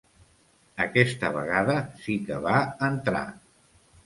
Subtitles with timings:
[0.85, 1.75] Aquesta vegada
[2.07, 2.57] sí que va
[2.89, 3.23] entrar.